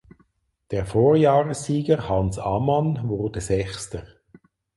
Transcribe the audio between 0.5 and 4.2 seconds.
Der Vorjahressieger Hans Ammann wurde Sechster.